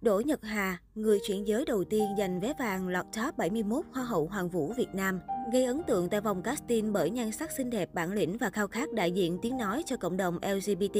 Đỗ 0.00 0.20
Nhật 0.20 0.44
Hà, 0.44 0.78
người 0.94 1.18
chuyển 1.26 1.48
giới 1.48 1.64
đầu 1.64 1.84
tiên 1.84 2.04
giành 2.18 2.40
vé 2.40 2.52
vàng 2.58 2.88
lọt 2.88 3.06
top 3.16 3.38
71 3.38 3.84
Hoa 3.92 4.04
hậu 4.04 4.26
Hoàng 4.26 4.48
vũ 4.48 4.72
Việt 4.72 4.94
Nam. 4.94 5.20
Gây 5.52 5.64
ấn 5.64 5.82
tượng 5.82 6.08
tại 6.08 6.20
vòng 6.20 6.42
casting 6.42 6.92
bởi 6.92 7.10
nhan 7.10 7.32
sắc 7.32 7.52
xinh 7.52 7.70
đẹp, 7.70 7.94
bản 7.94 8.12
lĩnh 8.12 8.38
và 8.38 8.50
khao 8.50 8.68
khát 8.68 8.92
đại 8.92 9.12
diện 9.12 9.38
tiếng 9.42 9.56
nói 9.56 9.82
cho 9.86 9.96
cộng 9.96 10.16
đồng 10.16 10.38
LGBT, 10.54 10.98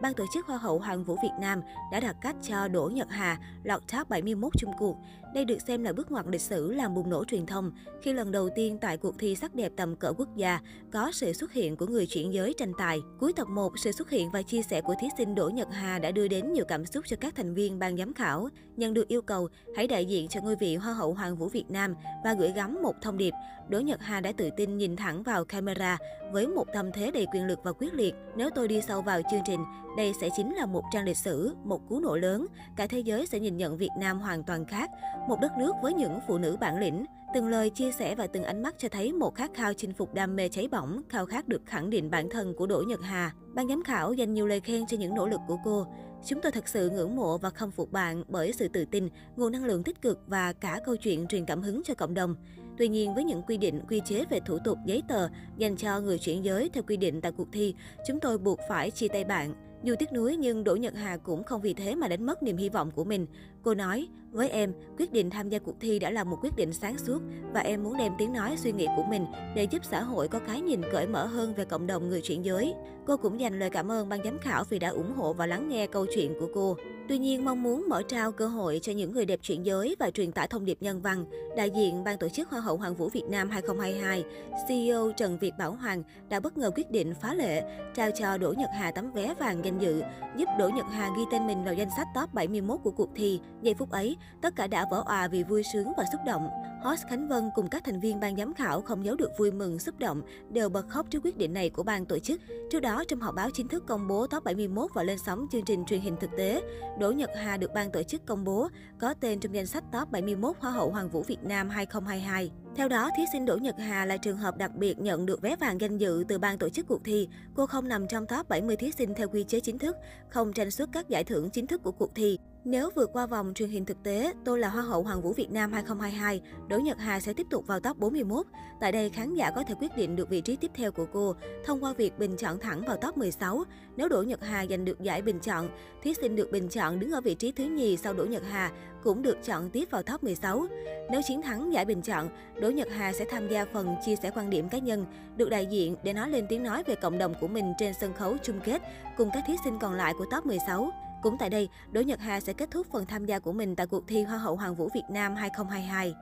ban 0.00 0.14
tổ 0.14 0.24
chức 0.34 0.46
Hoa 0.46 0.58
hậu 0.58 0.78
Hoàng 0.78 1.04
vũ 1.04 1.16
Việt 1.22 1.30
Nam 1.40 1.60
đã 1.92 2.00
đặt 2.00 2.16
cách 2.22 2.36
cho 2.42 2.68
Đỗ 2.68 2.90
Nhật 2.94 3.08
Hà 3.10 3.38
lọt 3.64 3.82
top 3.92 4.08
71 4.08 4.52
chung 4.58 4.70
cuộc. 4.78 4.96
Đây 5.34 5.44
được 5.44 5.58
xem 5.66 5.84
là 5.84 5.92
bước 5.92 6.10
ngoặt 6.10 6.26
lịch 6.28 6.40
sử 6.40 6.72
làm 6.72 6.94
bùng 6.94 7.10
nổ 7.10 7.24
truyền 7.24 7.46
thông 7.46 7.72
khi 8.02 8.12
lần 8.12 8.32
đầu 8.32 8.48
tiên 8.54 8.78
tại 8.80 8.96
cuộc 8.96 9.18
thi 9.18 9.34
sắc 9.34 9.54
đẹp 9.54 9.72
tầm 9.76 9.96
cỡ 9.96 10.12
quốc 10.12 10.36
gia 10.36 10.60
có 10.92 11.10
sự 11.12 11.32
xuất 11.32 11.52
hiện 11.52 11.76
của 11.76 11.86
người 11.86 12.06
chuyển 12.06 12.32
giới 12.32 12.54
tranh 12.58 12.72
tài. 12.78 13.00
Cuối 13.20 13.32
tập 13.32 13.48
1, 13.48 13.78
sự 13.78 13.92
xuất 13.92 14.10
hiện 14.10 14.30
và 14.30 14.42
chia 14.42 14.62
sẻ 14.62 14.80
của 14.80 14.94
thí 15.00 15.08
sinh 15.18 15.34
Đỗ 15.34 15.48
Nhật 15.48 15.68
Hà 15.72 15.98
đã 15.98 16.10
đưa 16.10 16.28
đến 16.28 16.52
nhiều 16.52 16.64
cảm 16.68 16.86
xúc 16.86 17.04
cho 17.08 17.16
các 17.20 17.34
thành 17.36 17.54
viên 17.54 17.78
ban 17.78 17.96
giám 17.96 18.14
khảo. 18.14 18.48
Nhận 18.76 18.94
được 18.94 19.08
yêu 19.08 19.22
cầu 19.22 19.48
hãy 19.76 19.86
đại 19.86 20.04
diện 20.04 20.28
cho 20.28 20.40
ngôi 20.40 20.56
vị 20.56 20.76
Hoa 20.76 20.94
hậu 20.94 21.14
Hoàng 21.14 21.36
vũ 21.36 21.48
Việt 21.48 21.70
Nam 21.70 21.94
và 22.24 22.34
gửi 22.34 22.52
gắm 22.52 22.82
một 22.82 22.94
thông 23.02 23.18
điệp, 23.18 23.34
Đỗ 23.68 23.80
Nhật 23.86 24.02
Hà 24.02 24.20
đã 24.20 24.32
tự 24.36 24.50
tin 24.56 24.76
nhìn 24.76 24.96
thẳng 24.96 25.22
vào 25.22 25.44
camera 25.44 25.98
với 26.32 26.46
một 26.46 26.64
tâm 26.74 26.92
thế 26.92 27.10
đầy 27.10 27.26
quyền 27.32 27.46
lực 27.46 27.58
và 27.62 27.72
quyết 27.72 27.94
liệt. 27.94 28.14
Nếu 28.36 28.50
tôi 28.54 28.68
đi 28.68 28.80
sâu 28.80 29.02
vào 29.02 29.20
chương 29.30 29.40
trình, 29.46 29.60
đây 29.96 30.12
sẽ 30.20 30.28
chính 30.36 30.54
là 30.54 30.66
một 30.66 30.82
trang 30.92 31.04
lịch 31.04 31.16
sử, 31.16 31.54
một 31.64 31.88
cú 31.88 32.00
nổ 32.00 32.16
lớn. 32.16 32.46
Cả 32.76 32.86
thế 32.86 33.00
giới 33.00 33.26
sẽ 33.26 33.40
nhìn 33.40 33.56
nhận 33.56 33.76
Việt 33.76 33.90
Nam 33.98 34.20
hoàn 34.20 34.42
toàn 34.42 34.64
khác, 34.64 34.90
một 35.28 35.40
đất 35.40 35.52
nước 35.58 35.72
với 35.82 35.94
những 35.94 36.18
phụ 36.28 36.38
nữ 36.38 36.56
bản 36.60 36.78
lĩnh. 36.78 37.04
Từng 37.34 37.48
lời 37.48 37.70
chia 37.70 37.92
sẻ 37.92 38.14
và 38.14 38.26
từng 38.26 38.44
ánh 38.44 38.62
mắt 38.62 38.74
cho 38.78 38.88
thấy 38.88 39.12
một 39.12 39.34
khát 39.34 39.50
khao 39.54 39.72
chinh 39.74 39.92
phục 39.92 40.14
đam 40.14 40.36
mê 40.36 40.48
cháy 40.48 40.68
bỏng, 40.68 41.02
khao 41.08 41.26
khát 41.26 41.48
được 41.48 41.62
khẳng 41.66 41.90
định 41.90 42.10
bản 42.10 42.30
thân 42.30 42.54
của 42.54 42.66
Đỗ 42.66 42.82
Nhật 42.88 43.00
Hà. 43.02 43.32
Ban 43.54 43.68
giám 43.68 43.82
khảo 43.82 44.12
dành 44.12 44.34
nhiều 44.34 44.46
lời 44.46 44.60
khen 44.60 44.86
cho 44.86 44.96
những 44.96 45.14
nỗ 45.14 45.26
lực 45.26 45.40
của 45.48 45.58
cô. 45.64 45.86
Chúng 46.24 46.40
tôi 46.40 46.52
thật 46.52 46.68
sự 46.68 46.90
ngưỡng 46.90 47.16
mộ 47.16 47.38
và 47.38 47.50
khâm 47.50 47.70
phục 47.70 47.92
bạn 47.92 48.24
bởi 48.28 48.52
sự 48.52 48.68
tự 48.68 48.84
tin, 48.84 49.08
nguồn 49.36 49.52
năng 49.52 49.64
lượng 49.64 49.82
tích 49.82 50.02
cực 50.02 50.18
và 50.26 50.52
cả 50.52 50.80
câu 50.84 50.96
chuyện 50.96 51.26
truyền 51.26 51.44
cảm 51.46 51.62
hứng 51.62 51.82
cho 51.84 51.94
cộng 51.94 52.14
đồng. 52.14 52.34
Tuy 52.78 52.88
nhiên, 52.88 53.14
với 53.14 53.24
những 53.24 53.42
quy 53.42 53.56
định, 53.56 53.80
quy 53.88 54.00
chế 54.04 54.24
về 54.30 54.40
thủ 54.40 54.58
tục 54.64 54.78
giấy 54.84 55.02
tờ 55.08 55.28
dành 55.56 55.76
cho 55.76 56.00
người 56.00 56.18
chuyển 56.18 56.44
giới 56.44 56.68
theo 56.68 56.82
quy 56.86 56.96
định 56.96 57.20
tại 57.20 57.32
cuộc 57.32 57.48
thi, 57.52 57.74
chúng 58.06 58.20
tôi 58.20 58.38
buộc 58.38 58.58
phải 58.68 58.90
chia 58.90 59.08
tay 59.08 59.24
bạn. 59.24 59.54
Dù 59.82 59.94
tiếc 59.98 60.12
nuối 60.12 60.36
nhưng 60.36 60.64
Đỗ 60.64 60.76
Nhật 60.76 60.94
Hà 60.94 61.16
cũng 61.16 61.44
không 61.44 61.60
vì 61.60 61.74
thế 61.74 61.94
mà 61.94 62.08
đánh 62.08 62.26
mất 62.26 62.42
niềm 62.42 62.56
hy 62.56 62.68
vọng 62.68 62.90
của 62.90 63.04
mình. 63.04 63.26
Cô 63.62 63.74
nói, 63.74 64.08
với 64.30 64.48
em, 64.48 64.72
quyết 64.98 65.12
định 65.12 65.30
tham 65.30 65.48
gia 65.48 65.58
cuộc 65.58 65.80
thi 65.80 65.98
đã 65.98 66.10
là 66.10 66.24
một 66.24 66.38
quyết 66.42 66.56
định 66.56 66.72
sáng 66.72 66.98
suốt 66.98 67.22
và 67.52 67.60
em 67.60 67.82
muốn 67.82 67.96
đem 67.96 68.12
tiếng 68.18 68.32
nói 68.32 68.56
suy 68.56 68.72
nghĩ 68.72 68.86
của 68.96 69.04
mình 69.10 69.26
để 69.54 69.66
giúp 69.70 69.84
xã 69.84 70.02
hội 70.02 70.28
có 70.28 70.38
cái 70.38 70.60
nhìn 70.60 70.80
cởi 70.92 71.06
mở 71.06 71.26
hơn 71.26 71.54
về 71.54 71.64
cộng 71.64 71.86
đồng 71.86 72.08
người 72.08 72.20
chuyển 72.20 72.44
giới. 72.44 72.74
Cô 73.06 73.16
cũng 73.16 73.40
dành 73.40 73.58
lời 73.58 73.70
cảm 73.70 73.90
ơn 73.90 74.08
ban 74.08 74.24
giám 74.24 74.38
khảo 74.38 74.64
vì 74.64 74.78
đã 74.78 74.88
ủng 74.88 75.12
hộ 75.16 75.32
và 75.32 75.46
lắng 75.46 75.68
nghe 75.68 75.86
câu 75.86 76.06
chuyện 76.14 76.34
của 76.40 76.48
cô. 76.54 76.76
Tuy 77.08 77.18
nhiên, 77.18 77.44
mong 77.44 77.62
muốn 77.62 77.84
mở 77.88 78.02
trao 78.02 78.32
cơ 78.32 78.46
hội 78.46 78.78
cho 78.82 78.92
những 78.92 79.12
người 79.12 79.26
đẹp 79.26 79.40
chuyển 79.42 79.62
giới 79.62 79.96
và 79.98 80.10
truyền 80.10 80.32
tải 80.32 80.48
thông 80.48 80.64
điệp 80.64 80.78
nhân 80.80 81.00
văn, 81.00 81.24
đại 81.56 81.70
diện 81.70 82.04
ban 82.04 82.18
tổ 82.18 82.28
chức 82.28 82.50
Hoa 82.50 82.60
hậu 82.60 82.76
Hoàng 82.76 82.94
vũ 82.94 83.08
Việt 83.08 83.24
Nam 83.28 83.50
2022, 83.50 84.24
CEO 84.68 85.12
Trần 85.16 85.38
Việt 85.38 85.52
Bảo 85.58 85.72
Hoàng 85.72 86.02
đã 86.28 86.40
bất 86.40 86.58
ngờ 86.58 86.70
quyết 86.76 86.90
định 86.90 87.14
phá 87.22 87.34
lệ, 87.34 87.62
trao 87.94 88.10
cho 88.10 88.38
Đỗ 88.38 88.52
Nhật 88.52 88.70
Hà 88.74 88.90
tấm 88.90 89.12
vé 89.12 89.34
vàng 89.40 89.64
danh 89.64 89.78
dự, 89.78 90.02
giúp 90.36 90.48
Đỗ 90.58 90.68
Nhật 90.68 90.86
Hà 90.90 91.10
ghi 91.16 91.22
tên 91.30 91.46
mình 91.46 91.64
vào 91.64 91.74
danh 91.74 91.88
sách 91.96 92.06
top 92.14 92.34
71 92.34 92.80
của 92.82 92.90
cuộc 92.90 93.10
thi. 93.14 93.40
Giây 93.62 93.74
phút 93.74 93.90
ấy, 93.90 94.16
tất 94.42 94.56
cả 94.56 94.66
đã 94.66 94.86
vỡ 94.90 95.02
òa 95.06 95.28
vì 95.28 95.42
vui 95.42 95.62
sướng 95.72 95.92
và 95.96 96.04
xúc 96.12 96.20
động. 96.26 96.48
Host 96.82 97.06
Khánh 97.08 97.28
Vân 97.28 97.50
cùng 97.54 97.68
các 97.68 97.84
thành 97.84 98.00
viên 98.00 98.20
ban 98.20 98.36
giám 98.36 98.54
khảo 98.54 98.80
không 98.80 99.04
giấu 99.04 99.16
được 99.16 99.30
vui 99.38 99.52
mừng, 99.52 99.78
xúc 99.78 99.98
động, 99.98 100.22
đều 100.50 100.68
bật 100.68 100.88
khóc 100.88 101.06
trước 101.10 101.20
quyết 101.24 101.36
định 101.36 101.52
này 101.52 101.70
của 101.70 101.82
ban 101.82 102.06
tổ 102.06 102.18
chức. 102.18 102.40
Trước 102.70 102.80
đó, 102.80 103.04
trong 103.08 103.20
họp 103.20 103.34
báo 103.34 103.50
chính 103.54 103.68
thức 103.68 103.84
công 103.86 104.08
bố 104.08 104.26
top 104.26 104.44
71 104.44 104.90
và 104.94 105.02
lên 105.02 105.18
sóng 105.26 105.46
chương 105.52 105.64
trình 105.64 105.84
truyền 105.84 106.00
hình 106.00 106.16
thực 106.20 106.30
tế, 106.36 106.62
Đỗ 106.98 107.10
Nhật 107.10 107.30
Hà 107.36 107.56
được 107.56 107.74
ban 107.74 107.90
tổ 107.90 108.02
chức 108.02 108.26
công 108.26 108.44
bố 108.44 108.68
có 108.98 109.14
tên 109.20 109.40
trong 109.40 109.54
danh 109.54 109.66
sách 109.66 109.84
top 109.92 110.10
71 110.10 110.56
Hoa 110.60 110.70
hậu 110.70 110.90
Hoàng 110.90 111.08
vũ 111.08 111.22
Việt 111.22 111.44
Nam 111.44 111.68
2022. 111.68 112.50
Theo 112.76 112.88
đó, 112.88 113.10
thí 113.16 113.22
sinh 113.32 113.44
Đỗ 113.44 113.56
Nhật 113.56 113.74
Hà 113.78 114.04
là 114.04 114.16
trường 114.16 114.36
hợp 114.36 114.56
đặc 114.56 114.74
biệt 114.74 114.98
nhận 114.98 115.26
được 115.26 115.42
vé 115.42 115.56
vàng 115.56 115.80
danh 115.80 115.98
dự 115.98 116.24
từ 116.28 116.38
ban 116.38 116.58
tổ 116.58 116.68
chức 116.68 116.86
cuộc 116.88 117.04
thi. 117.04 117.28
Cô 117.54 117.66
không 117.66 117.88
nằm 117.88 118.08
trong 118.08 118.26
top 118.26 118.48
70 118.48 118.76
thí 118.76 118.92
sinh 118.92 119.14
theo 119.14 119.28
quy 119.28 119.44
chế 119.44 119.60
chính 119.60 119.78
thức, 119.78 119.96
không 120.28 120.52
tranh 120.52 120.70
xuất 120.70 120.88
các 120.92 121.08
giải 121.08 121.24
thưởng 121.24 121.50
chính 121.50 121.66
thức 121.66 121.82
của 121.82 121.92
cuộc 121.92 122.14
thi. 122.14 122.38
Nếu 122.68 122.90
vượt 122.94 123.10
qua 123.12 123.26
vòng 123.26 123.52
truyền 123.54 123.68
hình 123.68 123.84
thực 123.84 124.02
tế, 124.02 124.32
tôi 124.44 124.58
là 124.58 124.68
Hoa 124.68 124.82
hậu 124.82 125.02
Hoàng 125.02 125.22
vũ 125.22 125.32
Việt 125.32 125.50
Nam 125.50 125.72
2022, 125.72 126.40
Đỗ 126.68 126.78
Nhật 126.78 126.98
Hà 126.98 127.20
sẽ 127.20 127.32
tiếp 127.32 127.46
tục 127.50 127.66
vào 127.66 127.80
top 127.80 127.98
41. 127.98 128.46
Tại 128.80 128.92
đây, 128.92 129.10
khán 129.10 129.34
giả 129.34 129.50
có 129.50 129.62
thể 129.62 129.74
quyết 129.80 129.96
định 129.96 130.16
được 130.16 130.28
vị 130.28 130.40
trí 130.40 130.56
tiếp 130.56 130.70
theo 130.74 130.92
của 130.92 131.06
cô 131.12 131.34
thông 131.64 131.84
qua 131.84 131.92
việc 131.92 132.18
bình 132.18 132.36
chọn 132.36 132.58
thẳng 132.58 132.82
vào 132.86 132.96
top 132.96 133.16
16. 133.16 133.64
Nếu 133.96 134.08
Đỗ 134.08 134.22
Nhật 134.22 134.44
Hà 134.44 134.66
giành 134.66 134.84
được 134.84 135.00
giải 135.00 135.22
bình 135.22 135.38
chọn, 135.40 135.68
thí 136.02 136.14
sinh 136.14 136.36
được 136.36 136.52
bình 136.52 136.68
chọn 136.68 137.00
đứng 137.00 137.10
ở 137.10 137.20
vị 137.20 137.34
trí 137.34 137.52
thứ 137.52 137.64
nhì 137.64 137.96
sau 137.96 138.14
Đỗ 138.14 138.24
Nhật 138.24 138.42
Hà 138.50 138.72
cũng 139.02 139.22
được 139.22 139.38
chọn 139.44 139.70
tiếp 139.70 139.88
vào 139.90 140.02
top 140.02 140.24
16. 140.24 140.66
Nếu 141.10 141.20
chiến 141.28 141.42
thắng 141.42 141.72
giải 141.72 141.84
bình 141.84 142.02
chọn, 142.02 142.28
Đỗ 142.60 142.70
Nhật 142.70 142.88
Hà 142.90 143.12
sẽ 143.12 143.24
tham 143.30 143.48
gia 143.48 143.64
phần 143.64 143.94
chia 144.06 144.16
sẻ 144.16 144.30
quan 144.34 144.50
điểm 144.50 144.68
cá 144.68 144.78
nhân, 144.78 145.06
được 145.36 145.50
đại 145.50 145.66
diện 145.66 145.96
để 146.02 146.12
nói 146.12 146.30
lên 146.30 146.46
tiếng 146.48 146.62
nói 146.62 146.82
về 146.86 146.94
cộng 146.94 147.18
đồng 147.18 147.34
của 147.40 147.48
mình 147.48 147.72
trên 147.78 147.94
sân 148.00 148.14
khấu 148.14 148.36
chung 148.42 148.60
kết 148.64 148.82
cùng 149.16 149.30
các 149.34 149.44
thí 149.46 149.54
sinh 149.64 149.78
còn 149.78 149.94
lại 149.94 150.14
của 150.18 150.26
top 150.30 150.46
16. 150.46 150.90
Cũng 151.22 151.36
tại 151.38 151.50
đây, 151.50 151.68
Đỗ 151.92 152.00
Nhật 152.00 152.20
Hà 152.20 152.40
sẽ 152.40 152.52
kết 152.52 152.70
thúc 152.70 152.86
phần 152.92 153.06
tham 153.06 153.24
gia 153.24 153.38
của 153.38 153.52
mình 153.52 153.76
tại 153.76 153.86
cuộc 153.86 154.08
thi 154.08 154.22
Hoa 154.22 154.38
hậu 154.38 154.56
Hoàng 154.56 154.74
vũ 154.74 154.88
Việt 154.94 155.04
Nam 155.10 155.34
2022. 155.34 156.14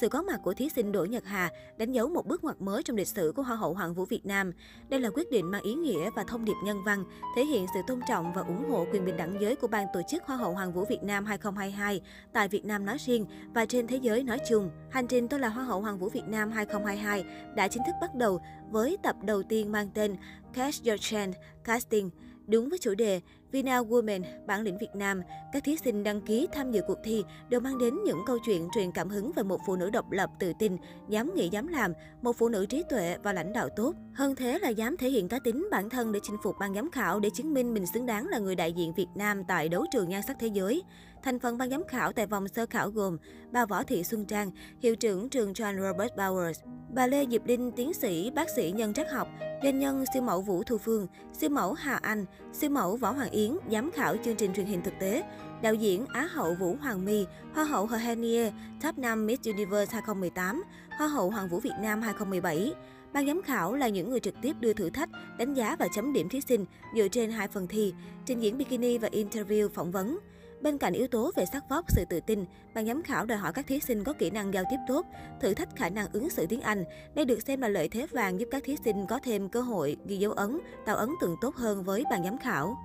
Sự 0.00 0.08
có 0.08 0.22
mặt 0.22 0.40
của 0.42 0.54
thí 0.54 0.68
sinh 0.68 0.92
Đỗ 0.92 1.04
Nhật 1.04 1.24
Hà 1.26 1.50
đánh 1.76 1.92
dấu 1.92 2.08
một 2.08 2.26
bước 2.26 2.44
ngoặt 2.44 2.60
mới 2.60 2.82
trong 2.82 2.96
lịch 2.96 3.08
sử 3.08 3.32
của 3.36 3.42
Hoa 3.42 3.56
hậu 3.56 3.74
Hoàng 3.74 3.94
vũ 3.94 4.04
Việt 4.04 4.26
Nam. 4.26 4.52
Đây 4.88 5.00
là 5.00 5.10
quyết 5.14 5.30
định 5.30 5.50
mang 5.50 5.62
ý 5.62 5.74
nghĩa 5.74 6.10
và 6.16 6.24
thông 6.24 6.44
điệp 6.44 6.56
nhân 6.64 6.84
văn, 6.84 7.04
thể 7.36 7.44
hiện 7.44 7.66
sự 7.74 7.80
tôn 7.86 8.00
trọng 8.08 8.32
và 8.32 8.42
ủng 8.42 8.70
hộ 8.70 8.86
quyền 8.92 9.04
bình 9.04 9.16
đẳng 9.16 9.40
giới 9.40 9.56
của 9.56 9.66
ban 9.66 9.86
tổ 9.92 10.00
chức 10.08 10.22
Hoa 10.24 10.36
hậu 10.36 10.52
Hoàng 10.52 10.72
vũ 10.72 10.84
Việt 10.84 11.02
Nam 11.02 11.24
2022 11.24 12.00
tại 12.32 12.48
Việt 12.48 12.64
Nam 12.64 12.86
nói 12.86 12.98
riêng 12.98 13.26
và 13.54 13.66
trên 13.66 13.86
thế 13.86 13.96
giới 13.96 14.22
nói 14.22 14.38
chung. 14.48 14.70
Hành 14.90 15.06
trình 15.06 15.28
tôi 15.28 15.40
là 15.40 15.48
Hoa 15.48 15.64
hậu 15.64 15.80
Hoàng 15.80 15.98
vũ 15.98 16.08
Việt 16.08 16.24
Nam 16.26 16.50
2022 16.50 17.24
đã 17.54 17.68
chính 17.68 17.82
thức 17.86 17.94
bắt 18.00 18.14
đầu 18.14 18.40
với 18.70 18.96
tập 19.02 19.16
đầu 19.22 19.42
tiên 19.42 19.72
mang 19.72 19.90
tên 19.94 20.16
Catch 20.52 20.84
Your 20.84 21.00
Trend 21.00 21.36
Casting. 21.64 22.10
Đúng 22.46 22.68
với 22.68 22.78
chủ 22.78 22.94
đề 22.94 23.20
Vina 23.52 23.80
Women, 23.80 24.22
bản 24.46 24.60
lĩnh 24.60 24.78
Việt 24.78 24.94
Nam, 24.94 25.22
các 25.52 25.64
thí 25.64 25.76
sinh 25.76 26.02
đăng 26.02 26.20
ký 26.20 26.48
tham 26.52 26.70
dự 26.70 26.82
cuộc 26.86 26.98
thi 27.04 27.24
đều 27.48 27.60
mang 27.60 27.78
đến 27.78 27.94
những 28.04 28.18
câu 28.26 28.38
chuyện 28.46 28.68
truyền 28.74 28.92
cảm 28.92 29.08
hứng 29.08 29.32
về 29.32 29.42
một 29.42 29.60
phụ 29.66 29.76
nữ 29.76 29.90
độc 29.90 30.10
lập, 30.10 30.30
tự 30.38 30.52
tin, 30.58 30.76
dám 31.08 31.34
nghĩ 31.34 31.48
dám 31.48 31.66
làm, 31.66 31.92
một 32.22 32.32
phụ 32.32 32.48
nữ 32.48 32.66
trí 32.66 32.82
tuệ 32.90 33.16
và 33.22 33.32
lãnh 33.32 33.52
đạo 33.52 33.68
tốt. 33.76 33.94
Hơn 34.14 34.34
thế 34.34 34.58
là 34.58 34.68
dám 34.68 34.96
thể 34.96 35.08
hiện 35.08 35.28
cá 35.28 35.38
tính 35.38 35.68
bản 35.70 35.90
thân 35.90 36.12
để 36.12 36.20
chinh 36.22 36.36
phục 36.42 36.56
ban 36.60 36.74
giám 36.74 36.90
khảo 36.90 37.20
để 37.20 37.30
chứng 37.30 37.54
minh 37.54 37.74
mình 37.74 37.86
xứng 37.86 38.06
đáng 38.06 38.26
là 38.26 38.38
người 38.38 38.54
đại 38.54 38.72
diện 38.72 38.92
Việt 38.92 39.08
Nam 39.14 39.44
tại 39.44 39.68
đấu 39.68 39.84
trường 39.92 40.08
nhan 40.08 40.22
sắc 40.26 40.36
thế 40.40 40.46
giới. 40.46 40.82
Thành 41.22 41.38
phần 41.38 41.58
ban 41.58 41.70
giám 41.70 41.84
khảo 41.88 42.12
tại 42.12 42.26
vòng 42.26 42.48
sơ 42.48 42.66
khảo 42.66 42.90
gồm 42.90 43.16
bà 43.52 43.66
Võ 43.66 43.82
Thị 43.82 44.04
Xuân 44.04 44.24
Trang, 44.24 44.50
hiệu 44.80 44.96
trưởng 44.96 45.28
trường 45.28 45.52
John 45.52 45.82
Robert 45.82 46.12
Bowers, 46.16 46.54
bà 46.94 47.06
Lê 47.06 47.26
Diệp 47.30 47.46
Linh, 47.46 47.72
tiến 47.72 47.94
sĩ, 47.94 48.30
bác 48.30 48.50
sĩ 48.56 48.72
nhân 48.76 48.94
trắc 48.94 49.12
học, 49.12 49.28
doanh 49.62 49.78
nhân 49.78 50.04
siêu 50.14 50.22
mẫu 50.22 50.40
Vũ 50.40 50.62
Thu 50.62 50.78
Phương, 50.78 51.06
siêu 51.32 51.50
mẫu 51.50 51.72
Hà 51.72 51.94
Anh, 51.94 52.24
siêu 52.52 52.70
mẫu 52.70 52.96
Võ 52.96 53.10
Hoàng 53.10 53.30
Yến, 53.30 53.56
giám 53.70 53.90
khảo 53.90 54.16
chương 54.24 54.36
trình 54.36 54.52
truyền 54.54 54.66
hình 54.66 54.82
thực 54.82 54.94
tế, 55.00 55.22
đạo 55.62 55.74
diễn 55.74 56.06
Á 56.06 56.28
hậu 56.32 56.54
Vũ 56.54 56.76
Hoàng 56.80 57.04
My, 57.04 57.26
Hoa 57.54 57.64
hậu 57.64 57.86
hohenier 57.86 58.52
Henie, 58.52 58.52
Top 58.82 58.98
5 58.98 59.26
Miss 59.26 59.46
Universe 59.46 59.92
2018, 59.92 60.62
Hoa 60.98 61.08
hậu 61.08 61.30
Hoàng 61.30 61.48
vũ 61.48 61.60
Việt 61.60 61.74
Nam 61.80 62.02
2017. 62.02 62.74
Ban 63.12 63.26
giám 63.26 63.42
khảo 63.42 63.74
là 63.74 63.88
những 63.88 64.10
người 64.10 64.20
trực 64.20 64.34
tiếp 64.42 64.56
đưa 64.60 64.72
thử 64.72 64.90
thách, 64.90 65.08
đánh 65.38 65.54
giá 65.54 65.76
và 65.78 65.88
chấm 65.94 66.12
điểm 66.12 66.28
thí 66.28 66.40
sinh 66.40 66.64
dựa 66.96 67.08
trên 67.08 67.30
hai 67.30 67.48
phần 67.48 67.66
thi, 67.68 67.94
trình 68.26 68.40
diễn 68.40 68.58
bikini 68.58 68.98
và 68.98 69.08
interview 69.08 69.68
phỏng 69.68 69.90
vấn. 69.90 70.18
Bên 70.62 70.78
cạnh 70.78 70.92
yếu 70.92 71.06
tố 71.06 71.30
về 71.36 71.44
sắc 71.52 71.68
vóc, 71.68 71.84
sự 71.88 72.04
tự 72.04 72.20
tin, 72.20 72.44
ban 72.74 72.86
giám 72.86 73.02
khảo 73.02 73.26
đòi 73.26 73.38
hỏi 73.38 73.52
các 73.52 73.66
thí 73.66 73.80
sinh 73.80 74.04
có 74.04 74.12
kỹ 74.12 74.30
năng 74.30 74.54
giao 74.54 74.64
tiếp 74.70 74.76
tốt, 74.88 75.06
thử 75.40 75.54
thách 75.54 75.76
khả 75.76 75.88
năng 75.88 76.06
ứng 76.12 76.30
xử 76.30 76.46
tiếng 76.46 76.60
Anh. 76.60 76.84
Đây 77.14 77.24
được 77.24 77.42
xem 77.42 77.60
là 77.60 77.68
lợi 77.68 77.88
thế 77.88 78.06
vàng 78.10 78.40
giúp 78.40 78.48
các 78.50 78.64
thí 78.64 78.76
sinh 78.84 79.06
có 79.06 79.20
thêm 79.22 79.48
cơ 79.48 79.60
hội 79.60 79.96
ghi 80.06 80.16
dấu 80.16 80.32
ấn, 80.32 80.58
tạo 80.86 80.96
ấn 80.96 81.10
tượng 81.20 81.36
tốt 81.40 81.56
hơn 81.56 81.82
với 81.84 82.04
ban 82.10 82.24
giám 82.24 82.38
khảo. 82.38 82.76